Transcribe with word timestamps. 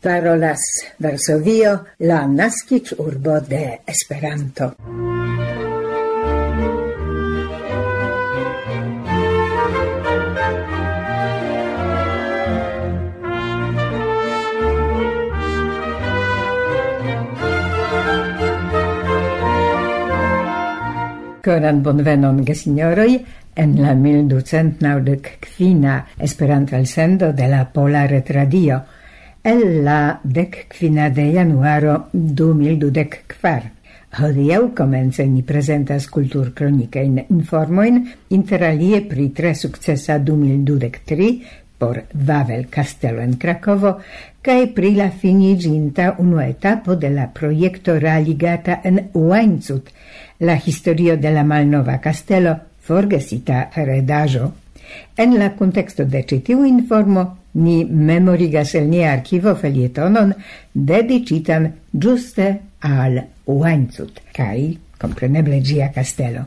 parolas 0.00 0.60
Varsovio, 0.98 1.84
la 1.98 2.26
nascic 2.26 2.92
urbo 2.98 3.40
de 3.40 3.80
Esperanto. 3.86 4.74
Koran 21.40 21.82
bonvenon 21.82 22.44
gesignoroi, 22.44 23.24
en 23.56 23.82
la 23.82 23.94
1295 23.94 26.04
Esperanto 26.18 26.76
elsendo 26.76 27.32
de 27.32 27.48
la 27.48 27.72
Pola 27.72 28.06
Retradio 28.06 28.99
el 29.42 29.84
la 29.84 30.20
dec 30.22 30.66
quina 30.68 31.08
de 31.08 31.32
januaro 31.32 32.08
2024. 32.12 33.70
Hodiau 34.20 34.72
comence 34.74 35.24
ni 35.26 35.42
presentas 35.46 36.08
cultur 36.10 36.50
cronicain 36.52 37.22
informoin 37.30 38.02
interalie 38.28 39.00
pri 39.06 39.30
tre 39.32 39.54
successa 39.54 40.18
2023 40.18 41.30
por 41.78 42.02
Vavel 42.12 42.66
Castello 42.68 43.22
en 43.22 43.38
Krakovo 43.38 44.00
cae 44.42 44.66
pri 44.68 44.94
la 44.96 45.08
finiginta 45.10 46.16
unuetapo 46.18 46.96
de 46.96 47.08
la 47.08 47.28
proiecto 47.32 47.98
realigata 47.98 48.80
en 48.84 49.08
Uainzut, 49.14 49.88
la 50.40 50.58
historio 50.58 51.16
de 51.16 51.30
la 51.30 51.44
malnova 51.44 51.98
castello 51.98 52.58
forgesita 52.80 53.70
heredajo. 53.74 54.52
En 55.16 55.38
la 55.38 55.54
contexto 55.56 56.04
de 56.04 56.24
citiu 56.26 56.64
informo 56.64 57.39
ni 57.52 57.84
memorigas 57.84 58.74
el 58.74 58.88
nia 58.90 59.12
archivo 59.12 59.54
felietonon 59.56 60.34
dedicitan 60.72 61.72
giuste 61.92 62.48
al 62.80 63.20
Uaincut, 63.46 64.20
kai 64.32 64.78
compreneble 65.00 65.60
gia 65.60 65.90
castello. 65.92 66.46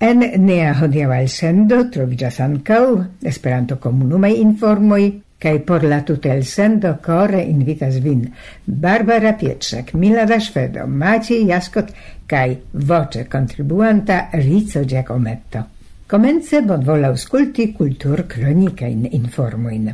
En 0.00 0.22
nea 0.46 0.72
hodiaŭ 0.80 1.10
elsendo 1.12 1.82
trovigas 1.92 2.38
ancau 2.40 3.02
Esperanto-komunumaj 3.20 4.38
informoi, 4.40 5.10
cae 5.40 5.60
por 5.60 5.84
la 5.84 6.02
tutel 6.04 6.44
sendo 6.44 6.94
core 7.04 7.42
invitas 7.44 8.00
vin 8.04 8.26
Barbara 8.64 9.34
Pietrzak, 9.36 9.94
Milada 9.94 10.40
Švedo, 10.40 10.86
Maciej 10.86 11.46
Jaskot 11.48 11.92
cae 12.26 12.58
voce 12.72 13.26
contribuanta 13.28 14.28
Rizzo 14.32 14.84
Giacometto. 14.84 15.64
Komence 16.06 16.60
bonvolu 16.66 17.12
aŭskulti 17.12 17.70
kultur 17.76 18.24
kronikajn 18.28 19.06
informojn. 19.12 19.92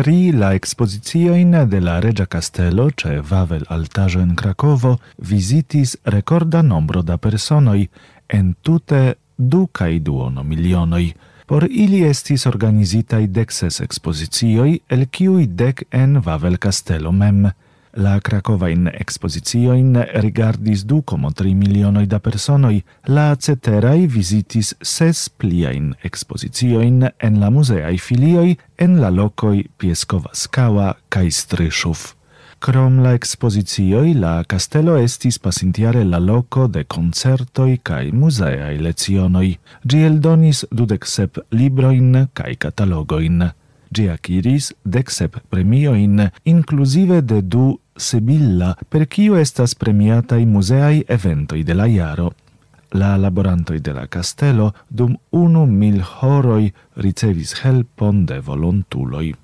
tri 0.00 0.32
la 0.32 0.54
expozicioin 0.54 1.50
de 1.68 1.78
la 1.78 1.98
Regia 2.00 2.24
Castello 2.26 2.88
ce 2.90 3.20
Vavel 3.20 3.64
Altajo 3.68 4.20
in 4.20 4.34
Krakovo 4.34 4.98
visitis 5.16 5.98
recorda 6.04 6.62
nombro 6.62 7.02
da 7.02 7.18
personoi, 7.18 7.88
en 8.26 8.54
tute 8.62 9.18
du 9.36 9.68
cae 9.72 10.00
duono 10.00 10.42
milionoi. 10.42 11.12
Por 11.46 11.66
ili 11.68 12.00
estis 12.08 12.46
organizitai 12.46 13.26
dexes 13.28 13.80
expozizioi, 13.80 14.80
el 14.88 15.04
ciui 15.10 15.46
dec 15.46 15.84
en 15.90 16.22
Vavel 16.24 16.56
Castello 16.58 17.12
mem– 17.12 17.50
La 17.92 18.20
Cracova 18.20 18.68
in 18.70 18.86
expozizioin 18.86 19.96
rigardis 20.22 20.84
du 20.86 21.00
como 21.02 21.32
tri 21.32 21.54
milionoi 21.54 22.06
da 22.06 22.20
personoi, 22.22 22.84
la 23.10 23.34
ceterai 23.34 24.06
visitis 24.06 24.76
ses 24.80 25.26
pliain 25.28 25.90
expozizioin 26.06 27.08
en 27.18 27.40
la 27.40 27.50
museai 27.50 27.98
filioi 27.98 28.56
en 28.78 29.00
la 29.00 29.10
locoi 29.10 29.66
Piescovascaua 29.76 30.94
kai 31.08 31.30
Stryszów. 31.30 32.14
Krom 32.60 33.00
la 33.02 33.14
expozizioi, 33.16 34.14
la 34.14 34.44
castello 34.44 34.98
estis 35.00 35.38
pasintiare 35.40 36.04
la 36.04 36.18
loco 36.20 36.66
de 36.68 36.84
concertoi 36.84 37.78
cae 37.82 38.12
museae 38.12 38.76
lezionoi. 38.78 39.54
Gi 39.82 40.04
eldonis 40.06 40.66
dudec 40.70 41.08
sep 41.08 41.40
libroin 41.50 42.28
cae 42.36 42.54
catalogoin. 42.54 43.48
Gi 43.90 44.08
acquiris 44.08 44.70
decsep 44.84 45.40
premioin, 45.48 46.30
inclusive 46.44 47.22
de 47.22 47.40
du 47.42 47.78
Sebilla, 47.96 48.76
per 48.88 49.06
cio 49.06 49.36
estas 49.36 49.74
premiatai 49.74 50.46
museai 50.46 51.02
eventoi 51.08 51.64
de 51.64 51.74
la 51.74 51.86
iaro. 51.86 52.30
La 52.92 53.16
laborantoi 53.16 53.80
de 53.80 53.92
la 53.92 54.06
castello 54.06 54.72
dum 54.88 55.16
unu 55.30 55.66
mil 55.66 56.00
horoi 56.02 56.72
ricevis 56.96 57.54
helpon 57.62 58.24
de 58.26 58.40
volontuloi. 58.40 59.34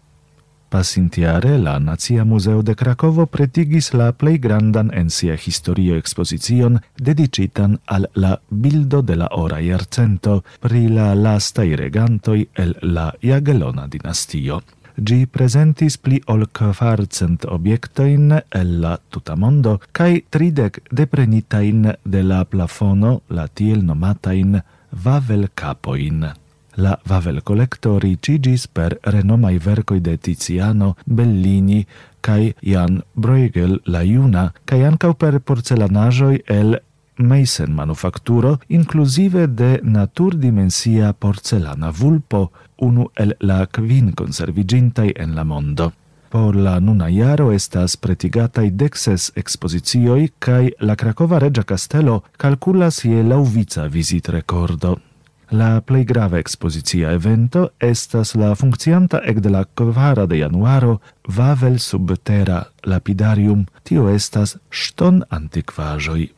Pasintiare 0.69 1.59
la 1.59 1.79
Nazia 1.79 2.25
Museo 2.25 2.63
de 2.63 2.75
Krakovo 2.75 3.27
pretigis 3.27 3.93
la 3.95 4.11
plej 4.13 4.39
grandan 4.43 4.91
en 4.93 5.11
sia 5.11 5.37
historio 5.39 5.97
ekspozicion 5.97 6.81
dedicitan 6.99 7.79
al 7.87 8.09
la 8.15 8.33
bildo 8.51 9.03
de 9.03 9.17
la 9.17 9.29
ora 9.31 9.61
jarcento 9.63 10.43
pri 10.61 10.89
la 10.89 11.13
lastaj 11.15 11.69
regantoj 11.77 12.41
el 12.55 12.75
la 12.83 13.13
Jagelona 13.23 13.87
dinastio. 13.87 14.61
Gi 14.97 15.27
presentis 15.27 15.99
pli 15.99 16.19
ol 16.27 16.47
kvarcent 16.53 17.45
objektojn 17.45 18.33
el 18.51 18.73
la 18.81 18.97
tuta 19.11 19.37
mondo 19.37 19.77
kaj 19.93 20.25
tridek 20.31 20.81
deprenitajn 20.91 21.93
de 22.05 22.23
la 22.23 22.43
plafono 22.45 23.21
la 23.29 23.47
tiel 23.47 23.85
nomatajn 23.85 24.59
Vavel 25.05 25.49
kapoin. 25.55 26.46
La 26.79 26.99
Vavel 27.07 27.43
Collecto 27.43 27.99
ricigis 27.99 28.67
per 28.69 28.99
renomai 29.01 29.57
vercoi 29.59 30.01
de 30.01 30.19
Tiziano, 30.19 30.97
Bellini, 31.05 31.87
cae 32.21 32.55
Jan 32.61 33.01
Bruegel 33.13 33.81
la 33.85 34.03
Iuna, 34.03 34.53
cae 34.65 34.85
ancau 34.85 35.15
per 35.15 35.39
porcelanajoi 35.41 36.43
el 36.45 36.77
Meissen 37.17 37.73
manufacturo, 37.73 38.59
inclusive 38.67 39.47
de 39.49 39.81
naturdimensia 39.83 41.15
porcelana 41.15 41.91
vulpo, 41.91 42.51
unu 42.77 43.09
el 43.15 43.33
la 43.41 43.65
kvin 43.67 44.13
conservigintai 44.13 45.15
en 45.17 45.35
la 45.35 45.45
mondo. 45.45 45.93
Por 46.29 46.57
la 46.57 46.77
nuna 46.81 47.09
iaro 47.09 47.53
estas 47.53 47.97
pretigatai 47.97 48.69
dexes 48.71 49.31
expozicioi, 49.35 50.33
cae 50.39 50.75
la 50.81 50.95
Cracova 50.95 51.39
Regia 51.39 51.65
Castello 51.65 52.25
calculas 52.37 53.01
je 53.01 53.23
lauvica 53.23 53.89
visit 53.89 54.29
recordo. 54.29 55.06
La 55.51 55.81
plei 55.81 56.05
grave 56.05 56.41
expositia 56.41 57.13
evento 57.13 57.69
estas 57.79 58.35
la 58.35 58.55
funccianta 58.55 59.21
ec 59.23 59.39
de 59.39 59.51
la 59.51 59.65
kvara 59.65 60.27
de 60.27 60.41
januaro 60.41 60.99
Vavel 61.29 61.79
subterra 61.79 62.65
lapidarium. 62.83 63.67
Tio 63.83 64.09
estas 64.09 64.57
ston 64.71 65.23
antiquajoi. 65.31 66.33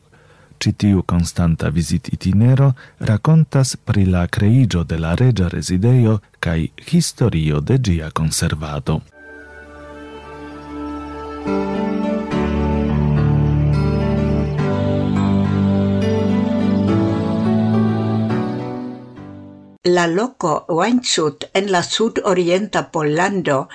Citiu 0.59 1.01
constanta 1.01 1.65
konstanta 1.65 1.69
vizit 1.69 2.13
itinero 2.13 2.73
rakontas 2.99 3.75
pri 3.75 4.05
la 4.05 4.27
creigio 4.27 4.83
de 4.83 4.97
la 4.99 5.15
reĝa 5.15 5.47
resideio 5.49 6.19
kaj 6.39 6.67
historio 6.91 7.61
de 7.61 7.77
ĝia 7.77 8.11
konservado. 8.11 9.01
La 19.87 20.07
loco 20.07 20.65
Weinzut 20.67 21.45
en 21.53 21.69
la 21.71 21.81
sud-orienta 21.81 22.81
Pollando 22.91 23.69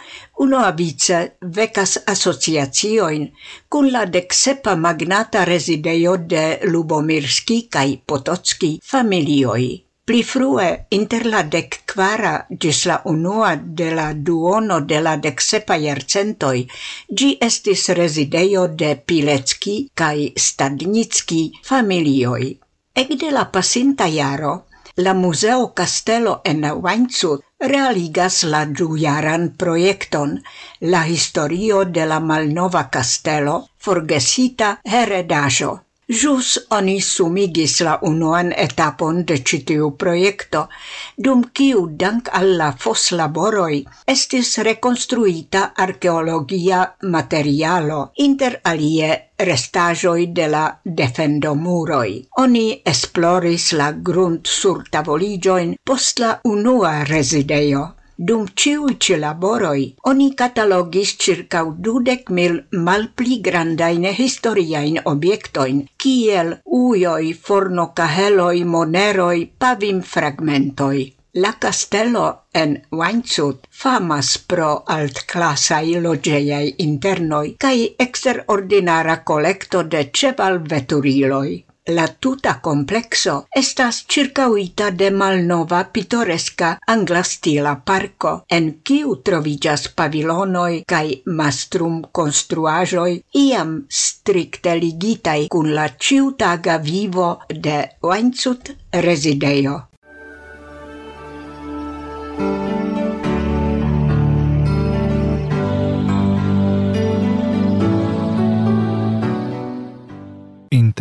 uno 0.45 0.59
avice 0.59 1.39
vecas 1.41 1.95
associazioin, 2.05 3.31
cun 3.71 3.89
la 3.91 4.05
decsepa 4.05 4.75
magnata 4.77 5.45
resideio 5.45 6.19
de 6.19 6.59
Lubomirski 6.65 7.69
cae 7.71 7.97
Potocki 8.05 8.81
familioi. 8.83 9.71
Pli 10.05 10.23
frue, 10.23 10.69
inter 10.91 11.25
la 11.25 11.43
dec 11.43 11.81
quara 11.95 12.35
gis 12.51 12.85
la 12.85 13.01
unua 13.07 13.55
de 13.57 13.89
la 13.95 14.13
duono 14.13 14.83
de 14.85 15.01
la 15.01 15.17
decsepa 15.17 15.81
iercentoi, 15.81 16.67
gi 17.09 17.31
estis 17.41 17.89
resideio 17.97 18.67
de 18.69 18.93
Pilecki 19.07 19.89
cae 19.95 20.35
Stadnicki 20.37 21.43
familioi. 21.63 22.53
Ec 22.93 23.17
de 23.17 23.33
la 23.33 23.49
pasinta 23.51 24.05
jaro, 24.07 24.67
la 24.97 25.13
Museo 25.13 25.75
Castello 25.75 26.41
en 26.45 26.65
Weinzut 26.65 27.43
realigas 27.59 28.45
la 28.45 28.65
dujaran 28.65 29.49
projekton 29.57 30.43
La 30.81 31.07
historio 31.09 31.85
de 31.85 32.07
la 32.07 32.21
malnova 32.21 32.91
castelo 32.91 33.57
forgesita 33.79 34.81
heredajo. 34.85 35.84
Jus 36.09 36.59
oni 36.77 37.01
sumigis 37.01 37.81
la 37.81 37.95
unuan 38.03 38.53
etapon 38.53 39.23
de 39.25 39.39
citiu 39.51 39.87
proiecto, 39.97 40.69
dum 41.17 41.45
kiu 41.55 41.87
dank 42.03 42.29
alla 42.41 42.67
fos 42.79 43.05
laboroi 43.13 43.79
estis 44.15 44.51
rekonstruita 44.69 45.63
archeologia 45.87 46.83
materialo, 47.17 48.13
inter 48.27 48.61
alie 48.65 49.11
restajoi 49.39 50.27
de 50.37 50.49
la 50.49 50.67
defendomuroi. 50.85 52.13
Oni 52.45 52.83
esploris 52.85 53.73
la 53.73 53.91
grunt 53.93 54.47
sur 54.47 54.85
tavoligioin 54.91 55.75
post 55.85 56.19
la 56.19 56.39
unua 56.45 57.05
resideio. 57.05 57.95
Dum 58.17 58.47
ciu 58.55 58.95
ci 58.95 59.17
laboroi, 59.19 59.97
oni 60.11 60.35
catalogis 60.35 61.17
circa 61.19 61.65
dudec 61.65 62.31
mil 62.31 62.61
malpli 62.71 63.41
grandaine 63.41 64.13
historiain 64.15 65.01
obiectoin, 65.05 65.81
kiel 65.99 66.55
uioi, 66.65 67.33
fornocaheloi, 67.35 68.65
moneroi, 68.65 69.51
pavim 69.59 70.01
fragmentoi. 70.01 71.13
La 71.35 71.53
castello 71.59 72.27
en 72.55 72.77
Wainsut 72.93 73.67
famas 73.69 74.39
pro 74.39 74.85
altclassai 74.87 76.01
logeiai 76.01 76.75
internoi 76.79 77.57
cae 77.59 77.97
exterordinara 77.99 79.25
collecto 79.25 79.83
de 79.83 80.11
ceval 80.13 80.61
veturiloi. 80.71 81.65
La 81.87 82.07
tuta 82.09 82.61
complexo 82.65 83.33
estas 83.61 83.97
circauita 84.09 84.87
de 84.91 85.11
malnova 85.11 85.83
pitoreska 85.93 86.71
anglastila 86.95 87.75
parko, 87.91 88.33
en 88.49 88.71
kiu 88.91 89.17
trovigas 89.29 89.85
pavilonoj 89.99 90.71
kaj 90.89 91.05
mastrum 91.41 91.99
konstruaĵoj 92.21 93.11
iam 93.43 93.77
strikte 94.01 94.79
ligitaj 94.81 95.39
kun 95.53 95.75
la 95.77 95.91
ciutaga 96.07 96.79
vivo 96.91 97.29
de 97.51 97.83
Weinzut 98.01 98.73
rezidejo. 99.09 99.83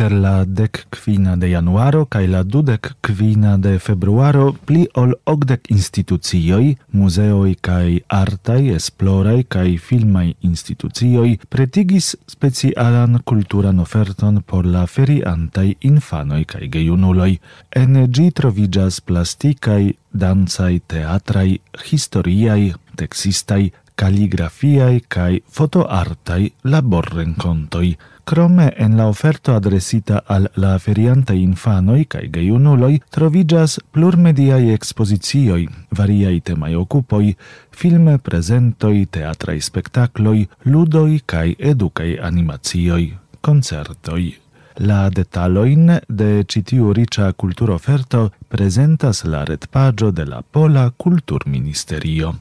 inter 0.04 0.20
la 0.20 0.44
dec 0.44 0.86
quina 0.90 1.36
de 1.36 1.48
januaro 1.48 2.04
cae 2.04 2.26
la 2.28 2.42
dudec 2.42 2.92
quina 3.00 3.56
de 3.56 3.78
februaro 3.78 4.52
pli 4.66 4.86
ol 5.00 5.14
ogdec 5.24 5.70
institucioi, 5.70 6.76
museoi 6.92 7.54
cae 7.60 8.02
artai, 8.08 8.74
esplorai 8.74 9.44
cae 9.48 9.78
filmai 9.78 10.34
institucioi 10.42 11.38
pretigis 11.48 12.16
specialan 12.28 13.22
culturan 13.24 13.80
oferton 13.80 14.42
por 14.42 14.66
la 14.66 14.84
feriantai 14.86 15.76
infanoi 15.80 16.44
cae 16.44 16.68
geiunuloi. 16.68 17.38
En 17.72 17.96
gi 18.12 18.30
trovigas 18.30 19.00
plasticae, 19.00 19.94
danzai, 20.12 20.82
teatrai, 20.86 21.60
historiai, 21.90 22.74
texistai, 22.96 23.72
calligrafiai 23.94 25.00
cae 25.08 25.40
fotoartai 25.48 26.52
labor 26.64 27.08
rencontoi. 27.14 27.96
Crome 28.24 28.72
en 28.78 28.96
la 28.96 29.06
oferto 29.06 29.54
adresita 29.54 30.22
al 30.26 30.50
la 30.54 30.78
ferianta 30.78 31.34
infanoi 31.36 32.06
cae 32.08 32.30
geiunuloi 32.32 33.02
trovigas 33.12 33.74
plurmediai 33.92 34.70
exposizioi, 34.72 35.66
variai 35.90 36.40
temai 36.40 36.72
occupoi, 36.74 37.36
filme 37.68 38.16
presentoi, 38.18 39.04
teatrai 39.10 39.60
spectacloi, 39.60 40.48
ludoi 40.62 41.20
cae 41.26 41.52
educai 41.58 42.16
animazioi, 42.16 43.12
concertoi. 43.40 44.32
La 44.76 45.10
detaloin 45.10 46.00
de 46.08 46.44
citiu 46.48 46.94
ricia 46.96 47.28
culturoferto 47.32 48.32
presentas 48.48 49.22
la 49.24 49.44
retpagio 49.44 50.10
de 50.10 50.24
la 50.24 50.42
Pola 50.42 50.90
Culturministerio. 50.96 52.34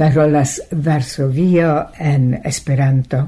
parolas 0.00 0.62
Varsovio 0.72 1.92
en 1.98 2.40
Esperanto. 2.50 3.18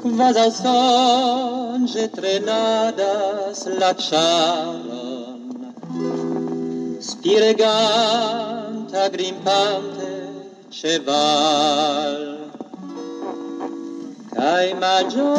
Kvazaŭ 0.00 0.46
sonĝe 0.56 2.06
trenadas 2.14 3.60
la 3.82 3.90
charon 4.00 5.42
spireganta 7.10 9.02
grimpante 9.18 10.12
ĉeval, 10.78 12.24
kaj 14.32 14.66
malĝoje 14.80 15.36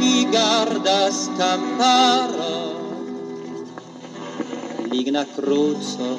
rigardas 0.00 1.20
kamparon, 1.42 2.75
maligna 4.96 5.24
cruzo 5.26 6.16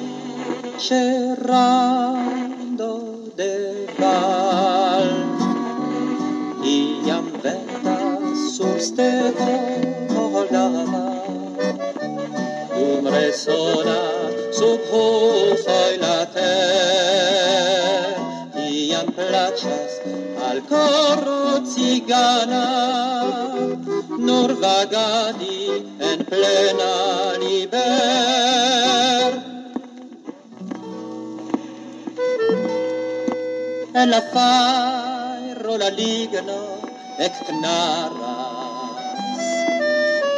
cerrando 0.78 2.12
de 3.36 3.86
val. 3.98 5.08
Iam 6.62 7.26
venta 7.42 7.98
sur 8.54 8.78
stevo 8.78 9.52
moldava 10.14 11.06
um 12.76 13.04
resona 13.14 14.00
sub 14.52 14.80
hofoj 14.92 15.94
later 16.04 16.46
iam 18.62 19.08
placas 19.16 19.92
al 20.48 20.58
coro 20.70 21.42
cigana 21.72 22.66
nur 24.18 24.50
vagadi 24.62 25.58
plena 26.30 26.92
liber. 27.42 29.32
E 34.00 34.02
la 34.12 34.20
fairo 34.32 35.72
la 35.82 35.90
ligno 36.00 36.62
ec 37.26 37.36
naras 37.62 39.46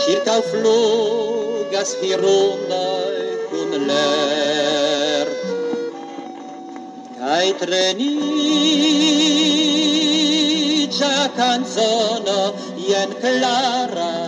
circa 0.02 0.37
flugas 0.50 1.90
hirundoj 2.00 3.16
kun 3.50 3.70
lert. 3.88 5.40
Cae 7.18 7.50
treniĝa 7.61 8.11
canzono 11.37 12.40
jen 12.88 13.11
klaras 13.20 14.20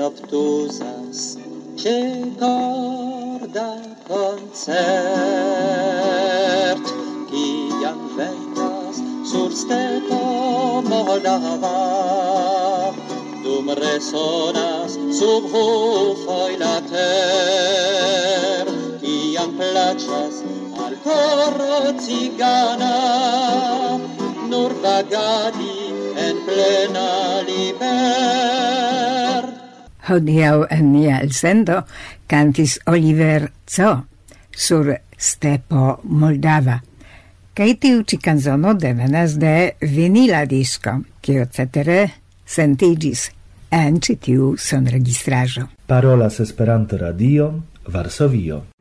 obtusas 0.00 1.36
ce 1.76 2.24
corda 2.38 3.76
concert. 4.08 4.74
Ciam 7.30 8.00
ventas 8.16 8.96
sur 9.30 9.50
stepo 9.52 10.20
moldava 10.88 11.78
Dum 13.42 13.66
resonas 13.82 14.92
sub 15.18 15.42
hufoi 15.52 16.54
later 16.62 18.64
Ciam 19.02 19.50
placas 19.58 20.36
al 20.84 20.94
coro 21.04 21.76
cigana 22.04 22.94
Nur 24.48 24.72
vagadi 24.82 25.76
en 26.26 26.36
plena 26.46 27.08
libertad. 27.48 28.43
Hodiau 30.08 30.66
en 30.70 30.92
nia 30.92 31.20
elsendo 31.22 31.84
cantis 32.26 32.78
Oliver 32.86 33.50
Zo 33.66 34.04
sur 34.50 34.90
stepo 35.16 36.00
Moldava. 36.04 36.80
Cai 37.54 37.76
tiu 37.78 38.02
ci 38.02 38.18
canzono 38.18 38.74
devenas 38.74 39.36
de 39.38 39.76
vinila 39.80 40.44
disco, 40.44 40.98
cio 41.22 41.46
cetere 41.46 42.10
sentigis 42.44 43.30
en 43.70 44.00
citiu 44.00 44.56
son 44.58 44.86
registrajo. 44.86 45.68
Parolas 45.86 46.40
Esperanto 46.40 46.98
Radio, 46.98 47.64
Varsovio. 47.86 48.73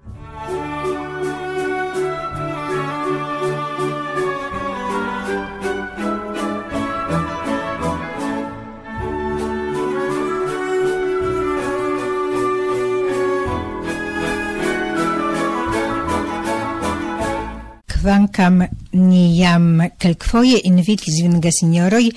Jam 18.44 18.60
ni 18.92 19.38
jam 19.40 19.80
kelkfoje 19.98 20.58
invitis 20.68 21.22
vinga 21.24 21.52
signoroi 21.52 22.10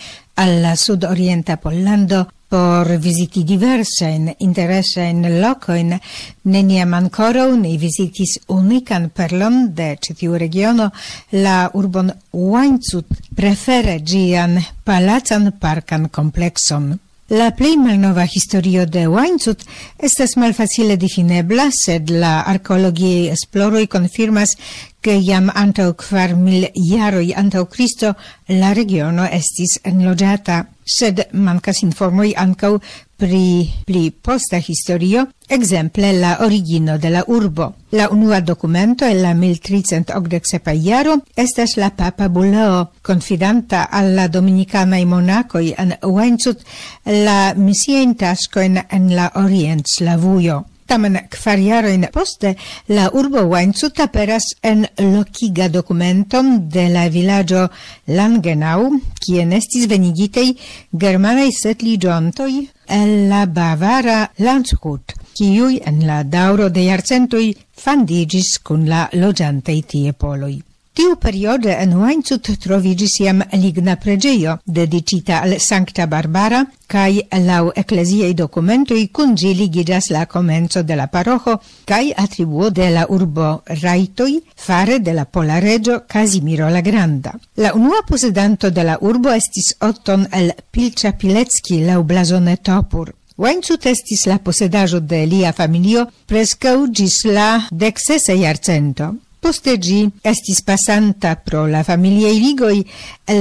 alla 0.42 0.72
sud-orienta 0.74 1.54
Pollando 1.62 2.24
por 2.48 2.90
visiti 2.98 3.44
diversa 3.44 4.08
in 4.08 4.34
interessa 4.38 5.02
in 5.02 5.22
loco 5.40 5.72
Neniam 6.42 6.94
ankoraŭ 6.98 7.54
ni 7.60 7.76
visitis 7.78 8.40
unikan 8.48 9.10
perlon 9.14 9.72
de 9.74 9.94
ĉi 10.02 10.18
tiu 10.18 10.34
regiono, 10.34 10.90
la 11.30 11.70
urbon 11.74 12.10
Wainzut 12.32 13.06
prefere 13.36 14.00
gian 14.02 14.58
palacan 14.82 15.52
parkan 15.60 16.08
complexon 16.08 16.96
La 17.28 17.50
plei 17.50 17.74
malnova 17.74 18.22
historio 18.22 18.84
de 18.86 19.08
Weinzut 19.10 19.64
estas 19.98 20.36
malfacile 20.38 20.94
difinebla, 20.94 21.72
sed 21.74 22.12
la 22.14 22.44
arkeologiaj 22.46 23.32
esploroi 23.32 23.88
confirmas 23.90 24.54
che 25.02 25.16
iam 25.18 25.50
antau 25.50 25.96
quar 25.98 26.36
mil 26.38 26.68
jaroj 26.78 27.32
antau 27.34 27.66
Cristo 27.66 28.14
la 28.46 28.70
regiono 28.78 29.26
estis 29.26 29.80
enlogiata 29.82 30.75
sed 30.86 31.26
mancas 31.32 31.82
informoi 31.82 32.32
ancau 32.38 32.78
pri 33.16 33.68
pli 33.88 34.10
posta 34.12 34.58
historio, 34.60 35.26
exemple 35.48 36.12
la 36.12 36.36
origino 36.44 36.98
de 36.98 37.10
la 37.10 37.24
urbo. 37.26 37.74
La 37.90 38.08
unua 38.12 38.40
documento 38.40 39.06
el 39.06 39.22
la 39.22 39.32
1387 39.34 40.74
iaro 40.76 41.16
estas 41.34 41.76
la 41.76 41.90
Papa 41.96 42.28
Buleo, 42.28 42.92
confidanta 43.02 43.88
alla 43.90 44.28
dominicanai 44.28 45.04
monacoi 45.04 45.74
en 45.78 45.96
Wenzut 46.02 46.62
la 47.04 47.54
misiein 47.56 48.14
tascoin 48.14 48.78
en 48.90 49.14
la 49.16 49.32
Orient 49.34 49.86
Slavujo. 49.86 50.75
Tamen 50.86 51.18
kvar 51.30 51.58
jarojn 51.58 52.06
poste 52.14 52.52
la 52.94 53.08
urbo 53.18 53.42
Weinzut 53.50 53.98
aperas 54.04 54.44
en 54.62 54.84
lokiga 54.98 55.66
dokumenton 55.68 56.68
de 56.70 56.86
la 56.92 57.08
vilaĝo 57.10 57.64
Langenau, 58.14 58.92
kie 59.18 59.42
estis 59.58 59.88
venigitej 59.90 60.46
germanaj 60.92 61.48
setliĝontoj 61.58 62.52
el 62.98 63.12
la 63.32 63.42
bavara 63.46 64.20
Landshut, 64.38 65.16
kiuj 65.34 65.80
en 65.90 66.06
la 66.06 66.22
daŭro 66.22 66.70
de 66.70 66.86
jarcentoj 66.86 67.44
fandiĝis 67.82 68.56
kun 68.62 68.86
la 68.88 69.08
loĝantaj 69.12 69.80
tie 69.90 70.14
poloj. 70.14 70.54
Tiu 70.96 71.18
periode 71.20 71.74
en 71.76 71.90
Weinzut 72.00 72.48
trovigis 72.56 73.18
iam 73.20 73.42
ligna 73.52 73.98
pregeio, 74.00 74.54
dedicita 74.64 75.42
al 75.44 75.58
Sancta 75.60 76.06
Barbara, 76.08 76.62
cae 76.88 77.26
lau 77.44 77.68
ecclesiei 77.76 78.32
documentui 78.32 79.10
cun 79.12 79.34
gi 79.36 79.50
ligidas 79.58 80.08
la 80.08 80.24
comenzo 80.24 80.82
de 80.82 80.96
la 80.96 81.06
parojo 81.12 81.58
cae 81.84 82.14
attribuo 82.16 82.70
de 82.70 82.88
la 82.94 83.04
urbo 83.10 83.62
Raitoi 83.82 84.38
fare 84.56 84.96
de 85.00 85.12
la 85.12 85.26
pola 85.26 85.60
regio 85.60 86.04
Casimiro 86.08 86.70
la 86.70 86.80
Granda. 86.80 87.34
La 87.56 87.74
unua 87.74 88.00
posedanto 88.08 88.70
de 88.70 88.84
la 88.84 88.96
urbo 89.00 89.36
estis 89.36 89.74
Otton 89.80 90.26
el 90.32 90.54
Pilcia 90.70 91.12
Pilecki 91.12 91.82
lau 91.84 92.04
blasone 92.04 92.56
Topur. 92.56 93.12
Weinzut 93.36 93.84
estis 93.84 94.24
la 94.24 94.38
posedajo 94.38 95.00
de 95.00 95.26
lia 95.26 95.52
familio 95.52 96.08
prescau 96.24 96.88
gis 96.88 97.26
la 97.26 97.68
dexese 97.70 98.32
iarcento. 98.32 99.12
Poste 99.46 99.76
gi 99.78 100.00
estis 100.26 100.58
passanta 100.66 101.36
pro 101.38 101.60
la 101.70 101.84
familiei 101.86 102.40
ligoi 102.42 102.80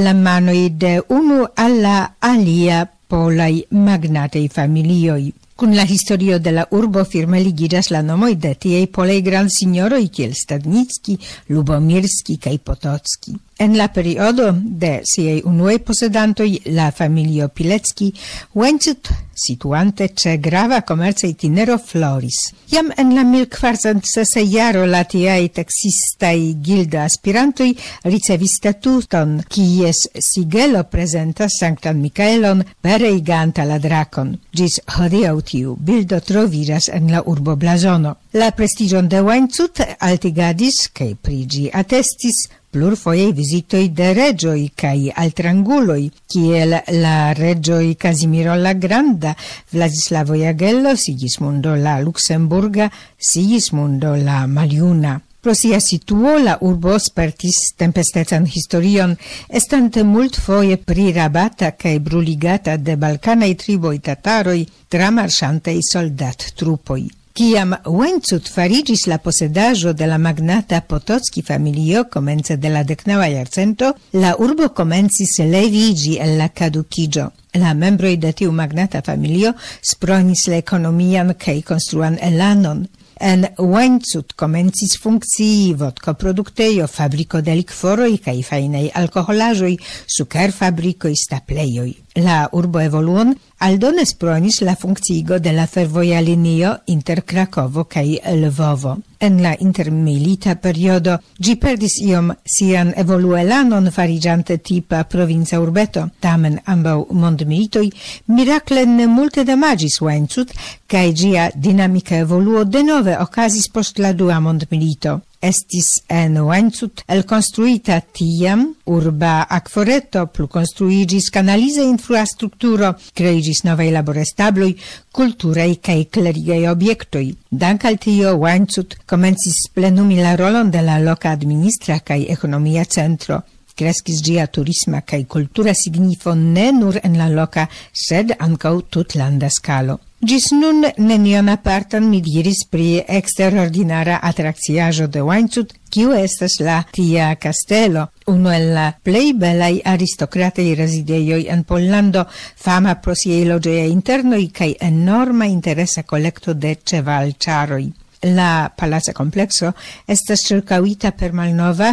la 0.03 0.11
manoi 0.13 0.67
de 0.69 0.91
unu 1.09 1.39
alla 1.63 2.13
alia 2.19 2.83
polai 3.09 3.65
magnatei 3.71 4.45
familioi. 4.47 5.33
Cun 5.55 5.73
la 5.73 5.81
historio 5.81 6.37
de 6.37 6.51
la 6.51 6.67
urbo 6.69 7.03
firme 7.05 7.39
ligiras 7.41 7.89
la 7.89 8.03
nomoi 8.05 8.35
de 8.35 8.53
tiei 8.53 8.85
polei 8.85 9.23
gran 9.25 9.49
signoroi 9.49 10.09
kiel 10.09 10.35
Stadnicki, 10.37 11.17
Lubomirski 11.47 12.37
kai 12.37 12.59
Potocki. 12.59 13.33
En 13.57 13.77
la 13.77 13.87
periodo 13.87 14.51
de 14.51 14.99
siei 15.07 15.39
unuei 15.47 15.79
posedantoi, 15.79 16.57
la 16.75 16.89
familio 16.91 17.47
Pilecki, 17.47 18.09
Wencut, 18.51 19.07
situante 19.31 20.11
ce 20.13 20.37
grava 20.39 20.81
comerce 20.81 21.27
itinero 21.27 21.77
floris. 21.77 22.51
Iam 22.71 22.91
en 22.97 23.13
la 23.15 23.23
1406 23.23 24.43
jaro 24.51 24.83
la 24.85 25.05
tiai 25.07 25.47
texistai 25.55 26.57
gilda 26.59 27.05
aspirantoi 27.07 27.69
ricevis 28.03 28.57
statuton, 28.59 29.37
kies 29.47 30.09
sigelo 30.19 30.83
presenta 30.91 31.47
Sanctan 31.47 32.03
Michaelon 32.03 32.63
pereiganta 32.81 33.63
la 33.63 33.79
dracon. 33.79 34.35
Gis 34.51 34.81
hodiau 34.97 35.39
tiu 35.39 35.77
bildo 35.79 36.19
troviras 36.19 36.89
en 36.91 37.07
la 37.11 37.23
urbo 37.23 37.55
blazono. 37.55 38.17
La 38.35 38.51
prestigion 38.51 39.07
de 39.07 39.23
Wencut 39.23 39.79
altigadis, 40.03 40.89
kei 40.91 41.15
prigi 41.15 41.69
attestis, 41.71 42.49
plur 42.75 42.97
foiei 42.99 43.31
visitoi 43.31 43.87
de 43.95 44.09
regioi 44.11 44.65
cae 44.75 45.07
altranguloi, 45.21 46.09
kiel 46.27 46.73
la 46.99 47.31
regioi 47.31 47.95
Casimiro 47.95 48.51
la 48.59 48.73
Granda, 48.73 49.31
Vladislavo 49.71 50.35
Jagello, 50.35 50.93
Sigismundo 50.97 51.75
la 51.75 52.01
Luxemburga, 52.01 52.91
Sigismundo 53.15 54.15
la 54.15 54.45
Maliuna. 54.45 55.15
Pro 55.39 55.53
sia 55.53 55.79
situo 55.79 56.35
la 56.43 56.57
urbo 56.67 56.99
spertis 56.99 57.75
tempestetan 57.79 58.43
historion, 58.43 59.15
estante 59.47 60.03
mult 60.03 60.35
foie 60.35 60.75
prirabata 60.75 61.77
cae 61.79 62.01
bruligata 62.01 62.75
de 62.75 62.97
balcanai 62.99 63.53
triboi 63.55 64.01
tataroi 64.03 64.65
tramarchantei 64.89 65.79
soldat 65.79 66.51
trupoi. 66.59 67.07
Ciam 67.35 67.73
Wencut 67.83 68.47
farigis 68.47 69.01
la 69.11 69.17
posedajo 69.19 69.91
de 69.91 70.07
la 70.07 70.17
magnata 70.17 70.79
Potocki 70.79 71.41
familio 71.43 72.05
comence 72.07 72.55
de 72.55 72.69
la 72.69 72.83
decnava 72.87 73.27
iarcento, 73.27 73.89
la 74.13 74.37
urbo 74.39 74.69
comencis 74.71 75.35
levigi 75.43 76.15
el 76.15 76.37
la 76.39 76.47
caducigio. 76.47 77.33
La 77.59 77.73
membroi 77.73 78.15
de 78.15 78.31
tiu 78.31 78.53
magnata 78.55 79.01
familio 79.03 79.51
spronis 79.83 80.47
la 80.47 80.61
ekonomian 80.63 81.33
construan 81.35 81.63
konstruan 81.67 82.17
elanon. 82.21 82.87
En 83.19 83.45
Wencut 83.57 84.33
comencis 84.35 84.97
funccii 84.97 85.73
funkcii 85.73 85.73
vodkoproduktejo, 85.73 86.87
fabrico 86.87 87.41
de 87.41 87.55
licforoi 87.55 88.17
cae 88.17 88.43
fainei 88.43 88.91
fajnaj 88.91 89.77
sucar 90.07 90.51
fabricoi, 90.51 91.15
stapleioi. 91.15 91.95
La 92.15 92.47
urbo 92.51 92.79
evoluon 92.79 93.35
aldone 93.65 94.05
spronis 94.05 94.59
la 94.61 94.75
funkciigo 94.75 95.39
de 95.39 95.51
la 95.51 95.65
fervoja 95.65 96.19
linio 96.21 96.75
inter 96.85 97.23
Krakovo 97.25 97.83
kaj 97.89 98.19
Lvovo. 98.41 98.97
En 99.19 99.41
la 99.41 99.55
intermilita 99.59 100.53
periodo 100.61 101.15
gi 101.41 101.55
perdis 101.57 101.95
iom 102.05 102.29
sian 102.45 102.93
evoluelanon 102.95 103.89
farigiante 103.91 104.59
tipa 104.61 105.03
provinca 105.09 105.59
urbeto, 105.63 106.05
tamen 106.19 106.59
ambau 106.65 107.07
mondmilitoi 107.09 107.89
mirakle 108.27 108.85
ne 108.85 109.07
multe 109.07 109.43
damagis 109.43 109.97
Wajncut 110.01 110.53
kaj 110.87 111.13
gia 111.13 111.49
dinamika 111.55 112.21
evoluo 112.21 112.63
denove 112.65 113.17
ocasis 113.17 113.69
post 113.69 113.97
la 113.97 114.13
dua 114.13 114.39
mondmilito 114.39 115.21
estis 115.41 116.01
en 116.09 116.37
Wenzut 116.43 117.03
el 117.07 117.25
construita 117.25 117.99
tiam 118.01 118.67
urba 118.85 119.45
akvoreto, 119.49 120.25
plu 120.27 120.47
construigis 120.51 121.29
canalize 121.33 121.83
infrastrukturo, 121.83 122.93
creigis 123.13 123.63
novei 123.65 123.91
laborestabloi 123.95 124.75
culturei 125.15 125.79
kaj 125.81 126.05
clerigei 126.11 126.67
obiectoi. 126.67 127.33
Dank 127.49 127.85
al 127.85 127.97
tio 127.97 128.35
Uencut 128.35 128.97
comencis 129.05 129.65
plenumi 129.73 130.21
la 130.21 130.35
rolon 130.35 130.71
de 130.71 130.81
la 130.81 130.99
loca 130.99 131.31
administra 131.31 131.99
cae 131.99 132.25
economia 132.31 132.85
centro 132.85 133.43
crescis 133.75 134.23
gia 134.23 134.47
turisma 134.47 135.01
cae 135.01 135.25
cultura 135.25 135.73
signifo 135.73 136.33
ne 136.33 136.71
nur 136.71 136.99
en 137.03 137.17
la 137.17 137.29
loca, 137.29 137.67
sed 137.91 138.35
ancau 138.39 138.81
tut 138.89 139.15
landa 139.15 139.49
scalo. 139.49 139.99
Gis 140.25 140.47
nun 140.55 140.85
nenion 140.97 141.51
apartan 141.51 142.07
mi 142.09 142.21
diris 142.23 142.63
pri 142.71 143.03
exterordinara 143.17 144.15
attracciajo 144.23 145.05
de 145.11 145.21
Wainzut, 145.21 145.73
kiu 145.91 146.15
estas 146.17 146.55
la 146.65 146.79
tia 146.91 147.27
castelo, 147.35 148.07
uno 148.31 148.49
el 148.51 148.71
la 148.73 148.87
plei 149.03 149.35
belai 149.37 149.81
aristocratei 149.83 150.73
resideioi 150.73 151.45
en 151.51 151.61
Pollando, 151.63 152.25
fama 152.55 152.95
pro 152.95 153.13
siei 153.13 153.45
logei 153.45 153.91
internoi 153.91 154.49
cae 154.49 154.73
enorma 154.79 155.45
interesa 155.45 156.03
collecto 156.03 156.53
de 156.53 156.77
cevalciaroi. 156.83 157.91
La 158.27 158.71
palazza 158.75 159.13
complexo 159.13 159.75
estas 160.07 160.41
circauita 160.47 161.11
per 161.11 161.31
malnova 161.31 161.91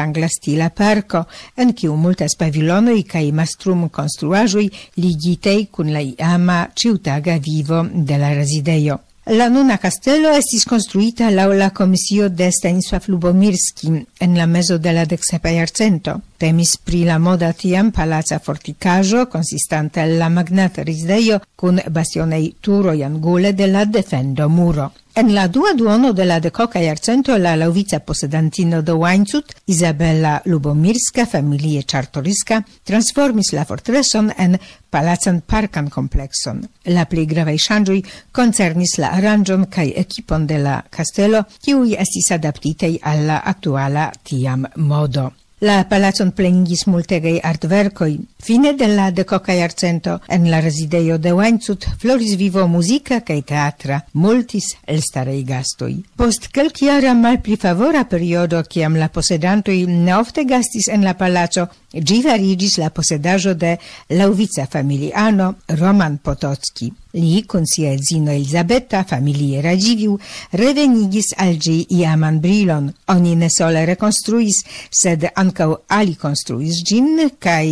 angla 0.00 0.28
stila 0.28 0.70
parco, 0.70 1.26
en 1.56 1.74
kiu 1.74 1.94
multas 1.94 2.36
pavilonoi 2.36 3.04
kaj 3.04 3.32
mastrum 3.32 3.88
konstruaĵoj 3.90 4.66
ligitaj 4.96 5.66
kun 5.70 5.92
la 5.92 6.00
iama 6.00 6.68
ĉiutaga 6.74 7.36
vivo 7.36 7.84
de 7.92 8.18
la 8.18 8.32
rezidejo. 8.32 8.98
La 9.26 9.48
nuna 9.48 9.76
castello 9.78 10.32
estis 10.34 10.64
construita 10.66 11.28
laŭ 11.30 11.52
la 11.54 11.68
komisio 11.70 12.28
de 12.28 12.48
Stanisław 12.50 13.04
Lubomirski 13.06 13.92
en 14.20 14.34
la 14.36 14.46
mezo 14.46 14.78
de 14.78 14.92
la 14.92 15.04
dexepa 15.04 15.52
jarcento. 15.54 16.16
Temis 16.38 16.76
pri 16.76 17.04
la 17.04 17.18
moda 17.18 17.52
tiam 17.52 17.92
palaca 17.92 18.40
forticajo 18.42 19.28
konsistanta 19.30 20.06
la 20.06 20.28
magnata 20.28 20.82
risdeio 20.82 21.38
kun 21.54 21.78
bastionei 21.88 22.54
turoj 22.60 23.04
angule 23.04 23.52
de 23.52 23.66
la 23.66 23.84
defendo 23.84 24.48
muro. 24.48 24.90
En 25.14 25.34
la 25.34 25.46
dua 25.46 25.74
duono 25.74 26.14
de 26.14 26.24
la 26.24 26.40
decoca 26.40 26.80
iarcento 26.80 27.36
la 27.36 27.54
lauvica 27.54 27.98
posedantino 28.00 28.80
de 28.80 28.92
Wajncut, 28.92 29.52
Izabela 29.66 30.40
Lubomirska, 30.46 31.26
familie 31.26 31.82
Czartoryska, 31.82 32.64
transformis 32.82 33.52
la 33.52 33.66
fortreson 33.66 34.32
en 34.38 34.56
palacan 34.88 35.42
parkan 35.42 35.90
complexon. 35.90 36.64
La 36.84 37.04
pli 37.04 37.26
gravei 37.26 37.60
ŝanĝoj 37.60 37.98
concernis 38.32 38.96
la 39.04 39.12
aranjon 39.18 39.68
kaj 39.68 39.92
ekipon 40.06 40.48
de 40.48 40.62
la 40.64 40.80
castello, 40.88 41.44
kiui 41.60 41.92
estis 41.92 42.32
adaptitei 42.32 42.96
al 43.02 43.26
la 43.26 44.10
tiam 44.24 44.64
modo. 44.76 45.28
La 45.62 45.84
palacon 45.86 46.32
plengis 46.34 46.88
multegei 46.90 47.36
artverkoj, 47.38 48.16
Fine 48.42 48.72
de 48.74 48.88
la 48.88 49.12
decoca 49.12 49.54
iarcento 49.54 50.20
en 50.26 50.50
la 50.50 50.60
residejo 50.60 51.16
de 51.16 51.32
Weinzut 51.32 51.84
floris 51.96 52.34
vivo 52.36 52.66
musica 52.66 53.20
cae 53.22 53.44
teatra, 53.46 54.00
multis 54.14 54.72
el 54.84 54.98
starei 54.98 55.44
gastoi. 55.46 56.00
Post 56.18 56.48
calciara 56.50 57.14
mal 57.14 57.38
pli 57.38 57.54
favora 57.54 58.02
periodo, 58.10 58.64
ciam 58.66 58.98
la 58.98 59.12
posedantoi 59.14 59.84
neofte 59.86 60.42
gastis 60.42 60.90
en 60.90 61.06
la 61.06 61.14
palazzo, 61.14 61.68
Gi 61.92 62.22
varigis 62.24 62.78
la 62.78 62.88
posedajo 62.88 63.52
de 63.54 63.78
lauvica 64.08 64.66
familiano 64.66 65.56
Roman 65.68 66.18
Potocki. 66.18 66.92
Li, 67.12 67.42
con 67.44 67.66
sia 67.66 67.90
edzino 67.92 68.30
Elizabeta, 68.32 69.02
familie 69.04 69.60
radziviu, 69.60 70.14
revenigis 70.56 71.34
al 71.36 71.58
gi 71.60 71.82
iaman 71.98 72.38
brilon. 72.40 72.86
Oni 73.12 73.34
ne 73.36 73.50
sole 73.52 73.84
rekonstruis, 73.84 74.62
sed 74.88 75.26
ancau 75.36 75.82
ali 75.92 76.16
konstruis 76.16 76.80
gin, 76.88 77.28
kaj 77.36 77.68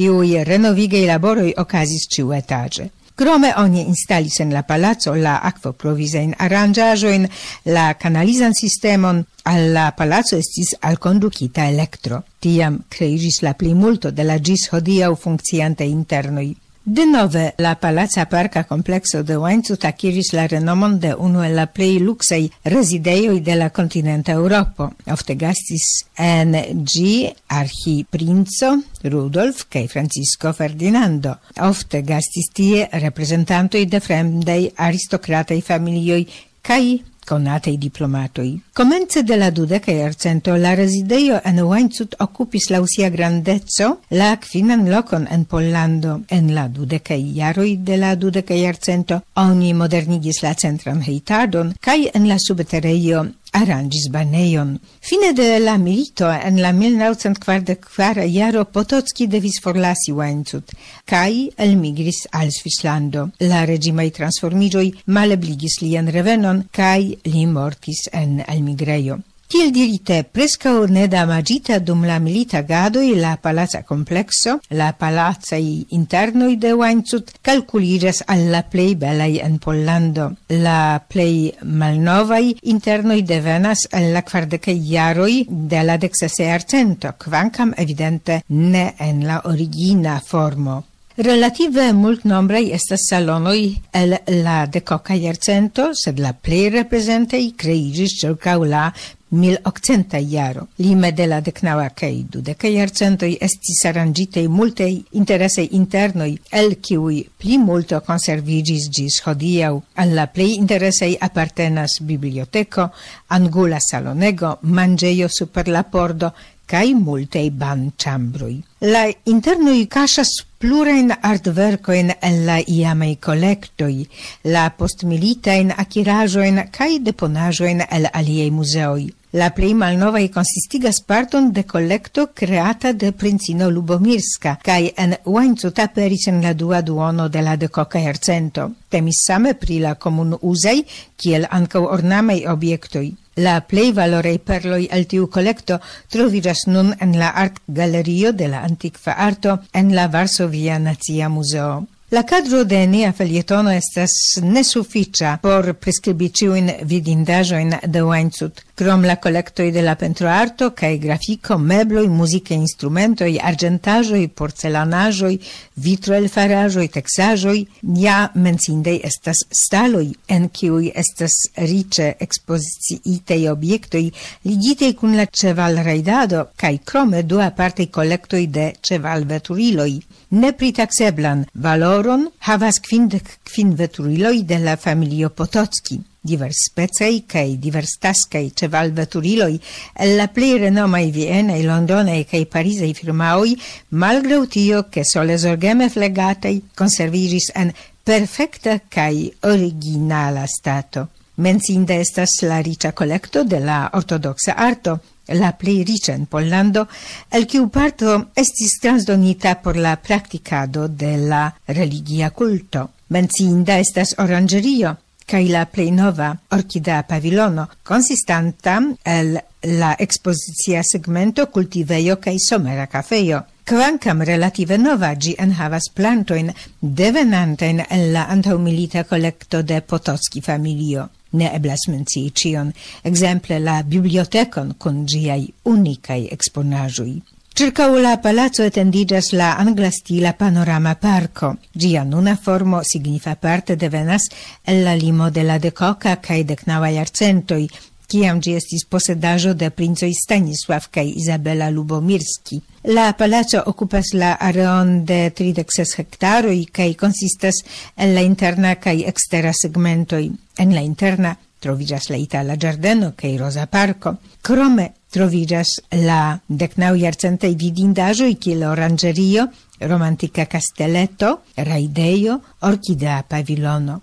tiui 0.00 0.42
renovigei 0.44 1.04
laboroi 1.04 1.50
ocasis 1.60 2.06
ciu 2.08 2.30
etage. 2.32 2.86
Krome 3.20 3.50
oni 3.60 3.82
instalis 3.84 4.38
en 4.40 4.54
la 4.54 4.62
palazzo 4.64 5.12
la 5.12 5.34
aquaprovisain 5.44 6.32
arrangiajoin, 6.38 7.26
la 7.68 7.92
canalizan 8.00 8.56
sistemon, 8.56 9.20
al 9.44 9.74
la 9.74 9.90
palazzo 9.98 10.38
estis 10.40 10.72
alkondukita 10.80 11.68
electro. 11.68 12.22
Tiam 12.40 12.78
creigis 12.88 13.42
la 13.44 13.52
plimulto 13.52 14.10
de 14.10 14.24
la 14.24 14.38
hodiau 14.40 14.78
hodiaŭ 14.78 15.12
funkciantaj 15.20 15.90
internoj. 15.90 16.48
Denove 16.82 17.54
la 17.58 17.74
Palazza 17.74 18.24
Parca 18.24 18.64
Complexo 18.64 19.22
de 19.22 19.36
Łańcut 19.36 19.84
acquiris 19.84 20.32
la 20.32 20.46
renomon 20.48 20.98
de 20.98 21.12
uno 21.14 21.44
el 21.44 21.54
la 21.54 21.66
plei 21.66 21.98
luxei 22.00 22.50
resideioi 22.64 23.40
de 23.40 23.54
la 23.54 23.68
continente 23.70 24.32
Europo. 24.32 24.88
Ofte 25.06 25.36
gastis 25.36 26.06
en 26.16 26.56
G. 26.84 27.28
Archi 27.48 28.06
Prinzo, 28.08 28.82
Rudolf 29.04 29.66
cae 29.68 29.88
Francisco 29.88 30.54
Ferdinando. 30.56 31.36
Ofte 31.60 32.00
gastis 32.02 32.48
tie 32.48 32.88
representantoi 32.90 33.84
de 33.84 34.00
fremdei 34.00 34.72
aristocratei 34.74 35.60
familioi 35.60 36.26
cae 36.62 37.02
conatei 37.30 37.76
diplomatoi. 37.78 38.60
Comence 38.74 39.22
de 39.22 39.36
la 39.36 39.50
dudeca 39.50 39.92
jarcento 39.92 40.56
la 40.56 40.74
resideio 40.74 41.38
en 41.44 41.60
Weinzut 41.62 42.16
occupis 42.18 42.70
la 42.70 42.80
usia 42.82 43.08
grandezzo, 43.08 44.00
la 44.10 44.32
kvinan 44.42 44.88
locon 44.90 45.28
en 45.30 45.44
Pollando. 45.44 46.20
En 46.28 46.54
la 46.54 46.66
dudeca 46.68 47.14
iaroi 47.14 47.76
de 47.76 47.96
la 47.96 48.16
dudeca 48.16 48.56
jarcento 48.58 49.22
oni 49.34 49.70
modernigis 49.74 50.42
la 50.42 50.54
centran 50.58 51.04
heitadon, 51.06 51.74
kaj 51.80 52.10
en 52.14 52.26
la 52.28 52.38
subtereio 52.38 53.22
arrangis 53.52 54.08
baneion. 54.10 54.78
Fine 55.00 55.32
de 55.32 55.58
la 55.60 55.76
milito 55.78 56.30
en 56.32 56.60
la 56.62 56.72
1944 56.72 58.26
jaro 58.32 58.64
Potocki 58.64 59.26
devis 59.26 59.60
forlasi 59.62 60.12
Łęcut 60.12 60.74
kaj 61.06 61.50
elmigris 61.56 62.26
al 62.32 62.52
Svislando. 62.52 63.30
La 63.40 63.64
regimai 63.64 64.10
transformigioi 64.10 64.92
malebligis 65.06 65.80
lian 65.82 66.10
revenon 66.10 66.66
kai 66.70 67.16
li 67.24 67.46
mortis 67.46 68.08
en 68.12 68.40
elmigreio. 68.46 69.20
Tiel 69.50 69.72
dirite, 69.72 70.22
presca 70.22 70.70
ne 70.86 71.08
damagita 71.08 71.80
dum 71.80 72.04
la 72.06 72.20
milita 72.20 72.60
gadoi 72.62 73.16
la 73.16 73.36
palazza 73.36 73.82
complexo, 73.82 74.60
la 74.68 74.92
palacai 74.92 75.86
internoi 75.88 76.54
de 76.56 76.70
Wainzut 76.70 77.32
calculiras 77.42 78.22
alla 78.26 78.62
plei 78.62 78.94
belai 78.94 79.40
en 79.42 79.58
Pollando. 79.58 80.36
La 80.46 81.02
plei 81.04 81.52
malnovai 81.64 82.54
internoi 82.62 83.24
devenas 83.24 83.88
al 83.90 84.12
la 84.12 84.22
quardecai 84.22 84.78
jaroi 84.86 85.44
de 85.48 85.82
la 85.82 85.96
dexese 85.96 86.46
arcento, 86.48 87.16
quancam 87.18 87.74
evidente 87.76 88.44
ne 88.46 88.94
en 88.98 89.26
la 89.26 89.40
origina 89.46 90.20
formo. 90.24 90.84
Relative 91.16 91.90
mult 91.92 92.22
nombrei 92.24 92.70
estas 92.72 93.02
salonoi 93.10 93.74
el 93.92 94.14
la 94.44 94.64
decoca 94.70 95.12
iarcento, 95.18 95.90
sed 95.92 96.22
la 96.22 96.30
plei 96.32 96.70
representei 96.70 97.50
creigis 97.58 98.14
circa 98.22 98.54
la 98.56 98.86
1800 99.30 100.18
jaro, 100.28 100.68
lime 100.78 101.12
de 101.12 101.26
la 101.26 101.40
decnaua 101.40 101.88
cae 101.94 102.24
dudeca 102.32 102.68
iarcentoi 102.68 103.36
estis 103.40 103.84
arrangitei 103.86 104.48
multei 104.48 105.04
interesei 105.12 105.68
internoi, 105.78 106.34
el 106.50 106.76
ciui 106.82 107.20
pli 107.38 107.58
multo 107.58 108.00
conservigis 108.06 108.88
gis 108.90 109.20
hodiau, 109.26 109.82
alla 109.94 110.26
plei 110.26 110.56
interesei 110.56 111.16
appartenas 111.20 112.00
biblioteco, 112.02 112.90
angula 113.28 113.78
salonego, 113.80 114.58
mangeio 114.62 115.28
super 115.28 115.68
la 115.68 115.84
pordo, 115.84 116.32
cae 116.66 116.94
multei 116.94 117.50
ban 117.50 117.92
chambrui. 117.96 118.60
La 118.80 119.06
internoi 119.26 119.86
casas 119.86 120.30
plurain 120.58 121.10
artvercoin 121.22 122.12
en 122.20 122.44
la 122.46 122.58
iamei 122.66 123.16
collectoi, 123.16 124.04
la 124.44 124.68
postmilitain 124.70 125.72
acirajoin 125.76 126.66
cae 126.70 127.00
deponajoin 127.02 127.86
el 127.90 128.10
aliei 128.12 128.50
museoi. 128.50 129.08
La 129.32 129.52
plei 129.54 129.74
malnovai 129.78 130.28
consistigas 130.34 130.96
parton 131.06 131.52
de 131.52 131.62
collecto 131.62 132.32
creata 132.34 132.90
de 132.92 133.12
princino 133.12 133.68
Lubomirska 133.70 134.56
kaj 134.66 134.88
en 134.98 135.14
łańcut 135.24 135.78
aperis 135.78 136.26
en 136.32 136.40
la 136.42 136.50
dua 136.52 136.80
duono 136.82 137.28
de 137.28 137.42
la 137.46 137.54
decoca 137.56 138.00
jarcento. 138.02 138.64
Temis 138.88 139.20
same 139.22 139.52
pri 139.54 139.78
la 139.84 139.94
comun 139.94 140.34
usei, 140.40 140.82
kiel 141.16 141.46
ancau 141.48 141.84
ornamei 141.86 142.42
objektoj. 142.46 143.06
La 143.36 143.60
plei 143.60 143.92
valorei 143.92 144.38
perloi 144.38 144.88
el 144.90 145.06
tiu 145.06 145.28
collecto 145.30 145.78
troviras 146.10 146.66
nun 146.66 146.90
en 146.98 147.14
la 147.18 147.30
art 147.30 147.62
galerio 147.68 148.32
de 148.32 148.48
la 148.48 148.64
antiqua 148.66 149.14
arto 149.14 149.60
en 149.72 149.94
la 149.94 150.08
Varsovia 150.08 150.78
Nazia 150.78 151.28
Muzeo. 151.28 151.86
La 152.10 152.24
cadro 152.24 152.64
de 152.64 152.86
nia 152.90 153.12
felietono 153.12 153.70
estas 153.70 154.40
nesufiĉa 154.42 155.36
por 155.44 155.68
priskribi 155.78 156.32
ĉiujn 156.34 156.72
vidindaĵojn 156.82 157.76
de 157.86 158.02
Weinzut. 158.02 158.64
Krom 158.80 159.02
la 159.04 159.18
collectoi 159.18 159.70
de 159.70 159.82
la 159.82 159.92
pentroarto 159.94 160.70
cae 160.72 160.96
grafico, 160.96 161.58
mebloi, 161.58 162.06
musicae 162.08 162.56
instrumentoi, 162.56 163.34
argentajoi, 163.36 164.30
porcelanajoi, 164.32 165.36
vitroelfarajoi, 165.84 166.86
texajoi, 166.88 167.60
ja 168.00 168.30
mensindei 168.40 169.02
estas 169.04 169.44
staloi, 169.52 170.08
en 170.32 170.48
ciui 170.48 170.88
estas 170.96 171.36
rice 171.60 172.14
expoziciitei 172.24 173.50
obiectoi, 173.52 174.06
ligitei 174.48 174.96
cun 174.96 175.12
la 175.20 175.28
ceval 175.28 175.82
raidado, 175.84 176.46
cae 176.56 176.80
crome 176.80 177.26
dua 177.28 177.50
parte 177.52 177.90
collectoi 177.92 178.46
de 178.48 178.70
ceval 178.80 179.28
veturiloi. 179.28 179.98
Nepritaxeblan 180.40 181.50
valoron 181.52 182.30
havas 182.48 182.80
quindec 182.80 183.42
quin 183.44 183.76
veturiloi 183.76 184.40
de 184.40 184.64
la 184.64 184.80
familio 184.80 185.28
Potocki 185.28 186.00
divers 186.20 186.64
specei 186.64 187.24
cae 187.26 187.58
diverstascai 187.58 188.52
cevalvaturiloi 188.54 189.60
el 189.94 190.16
la 190.16 190.28
plei 190.28 190.58
renomai 190.58 191.10
Vienei, 191.10 191.62
Londonei 191.64 192.24
cae 192.24 192.46
Parisei 192.46 192.92
firmaoi, 192.94 193.56
malgrau 193.88 194.46
tio 194.46 194.88
che 194.88 195.04
sole 195.04 195.38
sorgeme 195.38 195.88
flegatei 195.88 196.68
conserviris 196.74 197.50
en 197.54 197.72
perfecta 198.02 198.80
cae 198.88 199.32
originala 199.40 200.46
stato. 200.46 201.08
Mencinde 201.40 201.96
estas 202.00 202.42
la 202.42 202.60
riĉa 202.60 202.92
collecto 202.92 203.44
de 203.44 203.60
la 203.64 203.88
ortodoxa 203.96 204.58
arto, 204.60 204.98
la 205.40 205.52
plei 205.56 205.84
riĉa 205.86 206.12
in 206.18 206.26
Pollando, 206.26 206.86
el 207.30 207.46
quiu 207.46 207.68
parto 207.72 208.30
estis 208.36 208.76
transdonita 208.82 209.54
por 209.62 209.76
la 209.76 209.96
practicado 209.96 210.88
de 210.88 211.16
la 211.16 211.46
religia 211.66 212.30
culto. 212.30 212.90
Mencinda 213.08 213.78
estas 213.78 214.14
orangerio, 214.18 214.98
cae 215.30 215.46
la 215.46 215.64
plei 215.66 215.92
nova 215.94 216.36
orchidea 216.48 217.04
pavilono, 217.06 217.68
consistanta 217.82 218.80
el 219.04 219.38
la 219.78 219.94
expozizia 219.98 220.82
segmento 220.82 221.46
cultiveio 221.50 222.16
cae 222.18 222.38
somera 222.38 222.86
cafeio. 222.86 223.44
Quancam 223.64 224.24
relative 224.24 224.76
nova 224.76 225.14
gi 225.14 225.36
enhavas 225.38 225.90
plantoin 225.94 226.50
devenantain 226.80 227.84
en 227.88 228.12
la 228.12 228.26
antaumilita 228.26 229.04
collecto 229.04 229.62
de 229.62 229.80
Potocki 229.82 230.40
familio. 230.40 231.10
Ne 231.30 231.52
eblas 231.54 231.86
mencii 231.86 232.32
cion, 232.34 232.72
exemple 233.04 233.60
la 233.60 233.82
bibliotecon 233.84 234.74
con 234.78 235.04
giai 235.06 235.52
unicai 235.62 236.26
exponajui. 236.32 237.20
Circa 237.60 237.88
la 237.88 238.22
palazzo 238.22 238.64
etendigas 238.64 239.34
la 239.34 239.52
anglastila 239.52 240.32
panorama 240.32 240.94
parco. 240.94 241.58
Gia 241.74 242.04
nuna 242.04 242.34
formo 242.36 242.80
signifa 242.82 243.34
parte 243.34 243.76
devenas 243.76 244.22
el 244.64 244.82
la 244.82 244.94
limo 244.96 245.30
de 245.30 245.44
la 245.44 245.58
decoca 245.58 246.16
cae 246.22 246.44
decnava 246.44 246.88
iarcentoi, 246.88 247.68
ciam 248.08 248.40
gi 248.40 248.54
estis 248.56 248.86
posedajo 248.88 249.52
de 249.52 249.68
princoi 249.70 250.14
Stanisław 250.16 250.88
kaj 250.90 251.12
Izabela 251.20 251.68
Lubomirski. 251.68 252.62
La 252.96 253.12
palazzo 253.12 253.60
occupas 253.66 254.14
la 254.14 254.32
areon 254.40 255.04
de 255.04 255.28
36 255.28 255.98
hectaroi 255.98 256.64
kaj 256.72 256.96
consistas 256.96 257.60
el 257.94 258.14
la 258.14 258.24
interna 258.24 258.76
kaj 258.80 259.04
extera 259.04 259.52
segmentoi. 259.52 260.32
En 260.56 260.72
la 260.72 260.80
interna 260.80 261.36
trovigas 261.60 262.08
la 262.08 262.16
itala 262.16 262.56
giardeno 262.56 263.12
cae 263.14 263.36
rosa 263.36 263.66
parco. 263.66 264.16
Krome 264.40 264.86
troviĝas 265.12 265.70
la 266.06 266.20
decnau 266.48 266.94
iarcentei 266.96 267.56
vidindajoi 267.60 268.36
kiel 268.40 268.62
orangerio, 268.64 269.46
romantica 269.80 270.46
castelletto, 270.46 271.32
raideio, 271.56 272.38
orchidea 272.68 273.22
pavilono. 273.28 274.00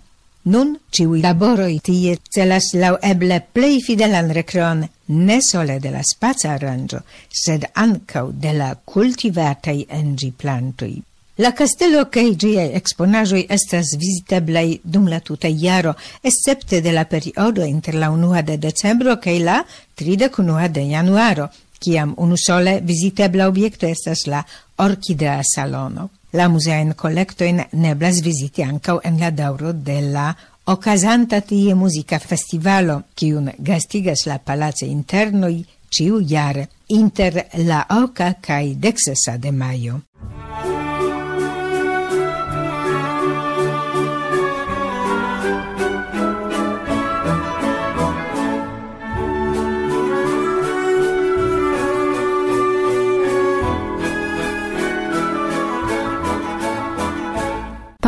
Nun 0.48 0.76
ciui 0.94 1.20
laboroi 1.20 1.80
tie 1.84 2.14
celas 2.30 2.70
lau 2.78 2.94
eble 3.02 3.40
plei 3.52 3.82
fidelan 3.84 4.30
recreon 4.32 4.86
ne 5.08 5.40
sole 5.42 5.80
de 5.82 5.90
la 5.90 6.04
spazia 6.06 6.54
arrangio, 6.54 7.02
sed 7.28 7.66
ancau 7.74 8.30
de 8.32 8.54
la 8.56 8.70
cultivatei 8.84 9.84
engi 9.90 10.30
plantui. 10.32 10.96
La 11.38 11.52
castello 11.54 12.00
kaj 12.10 12.24
ĝiaj 12.42 12.64
eksponaĵoj 12.74 13.44
estas 13.54 13.92
viziteblaj 13.98 14.80
dum 14.82 15.04
la 15.06 15.20
tuta 15.22 15.46
jaro, 15.48 15.92
escepte 16.30 16.80
de 16.82 16.90
la 16.96 17.04
periodo 17.12 17.62
inter 17.62 17.94
la 17.94 18.08
1 18.10 18.42
de 18.48 18.56
decembro 18.64 19.14
kaj 19.22 19.36
la 19.46 19.58
31 20.02 20.68
de 20.68 20.82
januaro, 20.88 21.46
kiam 21.78 22.14
unusole 22.16 22.80
vizitebla 22.80 23.46
objekto 23.46 23.86
estas 23.86 24.26
la 24.26 24.42
orkidea 24.78 25.42
salono. 25.54 26.08
La 26.32 26.48
muzeajn 26.48 26.92
kolektojn 27.04 27.62
neblas 27.72 28.18
viziti 28.26 28.66
ankaŭ 28.66 28.98
en 29.04 29.20
la 29.20 29.30
daŭro 29.30 29.72
de 29.72 30.00
la 30.10 30.32
okazanta 30.66 31.40
tie 31.40 31.74
muzika 31.74 32.18
festivalo, 32.18 33.02
kiun 33.14 33.52
gastigas 33.58 34.26
la 34.26 34.38
palace 34.38 34.90
internoj 34.90 35.54
ĉiu 35.88 36.18
jare 36.34 36.66
inter 36.88 37.44
la 37.70 37.84
oka 38.02 38.32
kaj 38.42 38.74
deksesa 38.74 39.38
de 39.38 39.52
majo. 39.52 40.02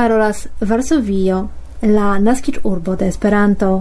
parolas 0.00 0.48
Varsovio, 0.60 1.50
la 1.82 2.18
naskic 2.18 2.60
urbo 2.62 2.96
de 2.96 3.06
Esperanto. 3.08 3.80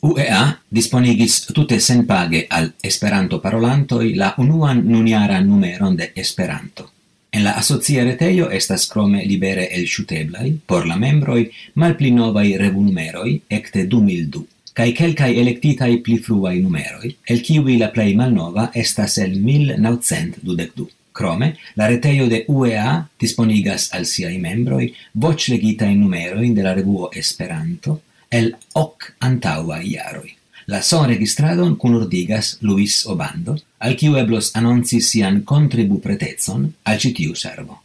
UEA 0.00 0.56
disponigis 0.68 1.44
tutte 1.52 1.78
senpage 1.78 2.46
al 2.48 2.72
Esperanto 2.80 3.40
parolantoi 3.40 4.14
la 4.14 4.32
unuan 4.38 4.80
nuniara 4.86 5.40
numeron 5.40 5.96
de 5.96 6.12
Esperanto. 6.14 6.90
En 7.30 7.44
la 7.44 7.50
asocia 7.50 8.04
retejo 8.04 8.48
estas 8.50 8.88
krome 8.88 9.26
libere 9.26 9.68
elŝuteblaj 9.76 10.48
por 10.66 10.88
la 10.88 10.96
membroj 10.96 11.44
malpli 11.74 12.16
novai 12.16 12.56
revunumeroi, 12.56 13.40
ecte 13.50 13.84
2002 13.84 14.53
cae 14.74 14.92
quelcae 14.92 15.38
electitai 15.38 16.00
pli 16.02 16.18
fruai 16.18 16.58
numeroi, 16.60 17.12
el 17.30 17.40
kiwi 17.46 17.76
la 17.78 17.92
plei 17.94 18.16
malnova 18.18 18.70
estas 18.74 19.18
el 19.22 19.38
1922. 19.38 20.88
Crome, 21.14 21.52
la 21.78 21.86
reteio 21.86 22.26
de 22.26 22.40
UEA 22.48 23.04
disponigas 23.22 23.92
al 23.94 24.02
siai 24.04 24.40
membroi 24.42 24.88
voc 25.12 25.46
in 25.48 26.00
numeroi 26.00 26.52
de 26.52 26.62
la 26.62 26.74
revuo 26.74 27.10
Esperanto 27.12 28.00
el 28.28 28.56
hoc 28.72 29.14
antaua 29.20 29.78
iaroi. 29.80 30.34
La 30.66 30.82
son 30.82 31.06
registradon 31.06 31.76
cunurdigas 31.76 32.58
Luis 32.62 33.06
Obando, 33.06 33.56
al 33.78 33.94
kiu 33.94 34.16
eblos 34.16 34.50
anonci 34.56 35.00
sian 35.00 35.44
contribu 35.44 36.00
pretezon 36.00 36.72
al 36.82 36.98
citiu 36.98 37.34
servo. 37.36 37.83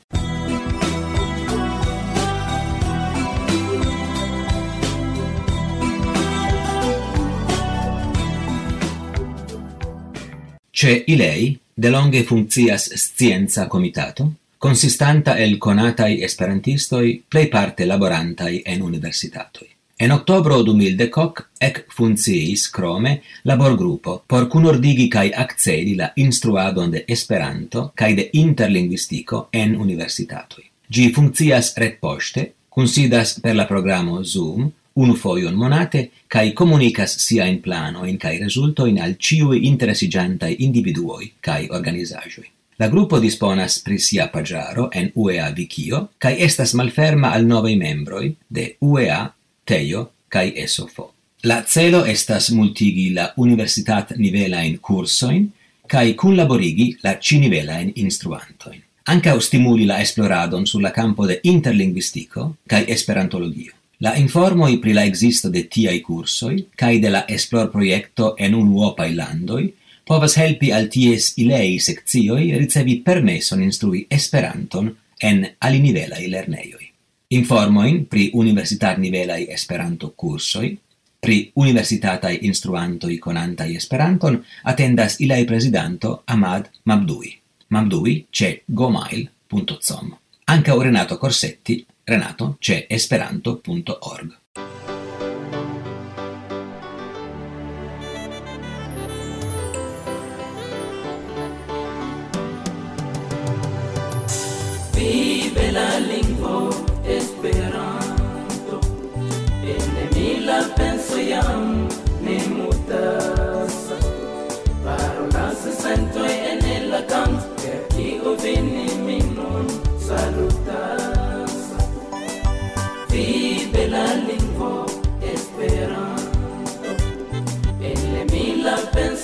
Ce 10.80 11.04
ilei 11.08 11.60
delonge 11.74 12.24
funccias 12.24 12.94
scienza 12.94 13.68
comitato, 13.68 14.36
consistanta 14.58 15.38
el 15.38 15.58
conatai 15.58 16.22
esperantistoi 16.22 17.22
plei 17.28 17.50
parte 17.50 17.84
laborantai 17.84 18.62
en 18.63 18.82
universitatoi. 18.82 19.68
En 19.98 20.12
octobro 20.12 20.62
2010 20.63 21.44
ec 21.58 21.84
funcciis 21.89 22.70
crome 22.70 23.22
laborgrupo 23.42 24.24
por 24.26 24.48
cunordigi 24.48 25.10
cae 25.10 25.34
accedi 25.36 25.96
la 25.96 26.13
instruadon 26.15 26.92
de 26.92 27.04
Esperanto 27.06 27.92
cae 27.94 28.15
de 28.15 28.30
interlinguistico 28.32 29.50
en 29.52 29.76
universitatoi. 29.76 30.63
Gi 30.88 31.12
funccias 31.12 31.74
ret 31.76 32.00
poste, 32.00 32.54
considas 32.70 33.42
per 33.42 33.56
la 33.56 33.68
programo 33.68 34.24
Zoom, 34.24 34.72
unu 35.04 35.16
foion 35.16 35.56
monate 35.56 36.06
kaj 36.28 36.54
komunikas 36.54 37.16
siajn 37.24 37.60
planojn 37.62 38.18
resulto 38.44 38.86
in 38.86 39.00
al 39.02 39.16
ciui 39.18 39.66
interesiĝantaj 39.68 40.56
individuoi 40.60 41.32
kai 41.42 41.68
organizajoi. 41.70 42.48
La 42.80 42.88
gruppo 42.88 43.20
disponas 43.20 43.80
pri 43.84 44.00
sia 44.00 44.28
pagiaro 44.32 44.90
en 44.94 45.12
UEA 45.16 45.52
Vikio 45.56 46.10
kai 46.18 46.36
estas 46.40 46.74
malferma 46.74 47.32
al 47.32 47.46
novei 47.46 47.76
membroi 47.76 48.36
de 48.48 48.76
UEA, 48.82 49.34
Teio 49.66 50.10
kai 50.30 50.54
Esofo. 50.56 51.14
La 51.44 51.64
celo 51.64 52.06
estas 52.06 52.50
multigi 52.52 53.14
la 53.14 53.34
universitat 53.38 54.16
nivelain 54.18 54.80
cursoin 54.80 55.50
kai 55.88 56.16
laborigi 56.36 56.98
la 57.04 57.18
cinivelain 57.20 57.92
instruantoin. 57.96 58.82
Anca 59.06 59.40
stimuli 59.40 59.86
la 59.86 60.00
esploradon 60.00 60.66
sulla 60.66 60.92
campo 60.92 61.26
de 61.26 61.40
interlinguistico 61.44 62.56
kai 62.68 62.86
esperantologio. 62.88 63.79
La 64.02 64.16
informoi 64.16 64.78
pri 64.80 64.94
la 64.94 65.04
existo 65.04 65.50
de 65.52 65.66
tiai 65.68 66.00
cursoi, 66.00 66.70
cae 66.76 67.02
de 67.04 67.10
la 67.12 67.26
esplor-proiecto 67.28 68.36
en 68.40 68.54
unuopai 68.56 69.10
landoi, 69.16 69.66
povas 70.08 70.38
helpi 70.40 70.70
al 70.72 70.88
ties 70.88 71.34
ilei 71.44 71.76
seccioi 71.84 72.54
ricevi 72.56 73.02
permeson 73.04 73.60
instrui 73.62 74.06
Esperanton 74.08 74.88
en 75.20 75.44
alinivelai 75.60 76.30
lerneioi. 76.32 76.88
Informoin 77.36 78.06
pri 78.08 78.30
universitar-nivelai 78.34 79.50
Esperanto-cursoi, 79.58 80.72
pri 81.20 81.52
universitatai 81.54 82.40
instruantoi 82.48 83.20
conantai 83.20 83.76
Esperanton 83.76 84.40
attendas 84.64 85.20
ilei 85.20 85.44
presidanto 85.44 86.22
Ahmad 86.26 86.72
Mabdui. 86.84 87.36
Mabdui 87.68 88.28
ce 88.32 88.62
gomail.com. 88.66 90.18
Anca 90.46 90.74
Renato 90.82 91.18
Corsetti 91.18 91.86
renato 92.10 92.58
c'è 92.60 92.86
esperanto.org. 92.89 94.38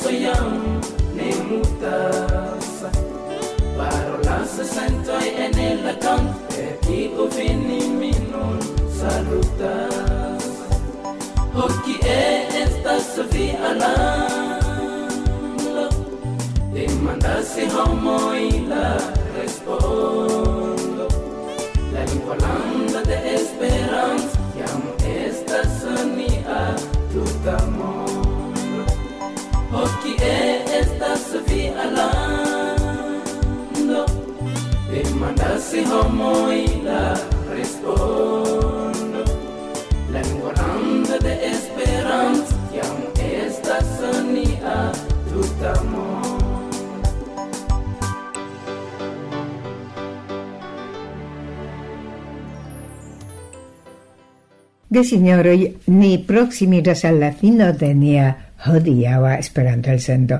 soyam 0.05 0.81
ne 1.15 1.29
mutasa. 1.47 2.89
Parolanza 3.77 4.63
santoi 4.63 5.29
ene 5.45 5.67
la 5.83 5.93
con 6.03 6.23
per 6.47 6.73
chi 6.85 6.99
ovini 7.23 7.79
minon 7.99 8.59
salutas 8.99 10.45
hoki 11.57 11.95
e 12.17 12.23
estas 12.63 13.09
vi 13.31 13.47
alam 13.69 14.69
demandase 16.73 17.63
homoi 17.75 18.49
la 18.69 18.87
Gesinjoroj, 54.95 55.59
ni 55.91 56.13
proksimiĝas 56.23 57.01
alla 57.09 57.33
fino 57.35 57.65
de 57.75 57.89
nia 57.97 58.29
hodiaua 58.65 59.33
Esperanto-elsendo. 59.41 60.37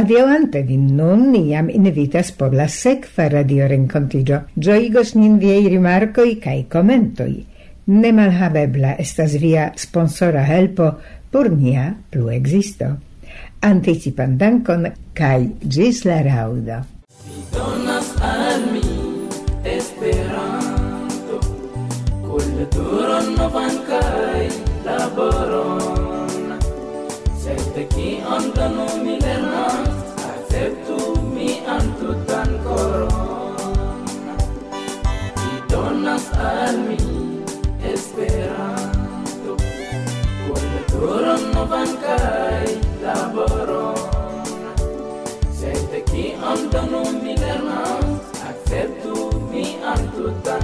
Adiaŭante 0.00 0.62
vin 0.66 0.88
nun, 0.96 1.28
niam 1.30 1.68
invitas 1.70 2.32
por 2.34 2.56
la 2.58 2.66
sekva 2.66 3.28
radiorenkontiĝo. 3.30 4.40
Gioigos 4.56 5.14
nin 5.14 5.38
viei 5.42 5.68
rimarcoi 5.70 6.34
cae 6.42 6.64
commentoi. 6.72 7.36
Ne 7.94 8.12
malhabebla 8.16 8.96
estas 9.04 9.36
via 9.42 9.68
sponsora 9.78 10.42
helpo 10.50 10.90
por 11.30 11.50
nia 11.54 11.92
plu 12.10 12.32
existo. 12.34 12.90
Anticipan 13.62 14.34
dankon 14.38 14.90
cae 15.14 15.46
gis 15.62 16.02
la 16.08 16.18
raudo. 16.26 16.82
Turun 22.72 23.26
no 23.36 23.46
van 23.54 23.74
kai 23.88 24.48
la 24.86 24.98
borona. 25.16 26.56
Sekte 27.42 27.82
ki 27.94 28.08
on 28.34 28.44
donu 28.56 28.86
mi 29.04 29.14
lerna 29.24 29.64
Acceptu 30.32 30.98
mi 31.34 31.48
antutan 31.76 32.50
corona. 32.64 34.34
Ti 35.40 35.52
donas 35.70 36.26
al 36.52 36.76
mi 36.88 36.98
esperanto. 37.92 39.52
Kun 40.44 40.66
turun 40.90 41.42
no 41.54 41.62
van 41.72 41.90
kai 42.04 42.70
la 43.04 43.18
borona. 43.34 44.72
Sekte 45.60 46.00
ki 46.10 46.24
on 46.50 46.60
donu 46.72 47.02
mi 47.22 47.34
lerna 47.44 47.80
Acceptu 48.50 49.14
mi 49.50 49.66
antutan 49.94 50.61